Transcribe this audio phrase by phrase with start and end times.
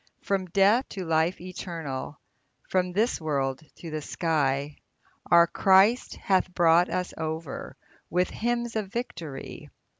[0.23, 2.19] From death to life eternal,
[2.69, 4.77] From this world to the sky,
[5.29, 7.77] Our Christ hath brought us over,
[8.09, 9.69] With hymns of victory.